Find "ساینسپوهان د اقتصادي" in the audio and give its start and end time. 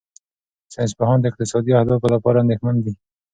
0.73-1.71